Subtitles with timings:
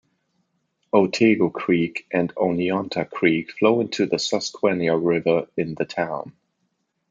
[0.91, 6.33] Otego Creek and Oneonta Creek flow into the Susquehanna River in the town.